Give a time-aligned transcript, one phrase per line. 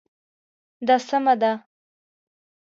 [0.87, 1.51] دا سمه ده